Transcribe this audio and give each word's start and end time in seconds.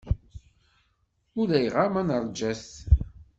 Ulayɣer 1.39 1.87
ma 1.93 2.01
neṛja-t. 2.07 2.65